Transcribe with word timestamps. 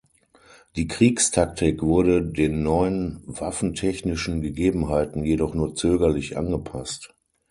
Die 0.77 0.87
Kriegstaktik 0.87 1.83
wurde 1.83 2.23
den 2.23 2.63
neuen 2.63 3.21
waffentechnischen 3.27 4.41
Gegebenheiten 4.41 5.23
jedoch 5.23 5.53
nur 5.53 5.75
zögerlich 5.75 6.37
angepasst. 6.37 7.13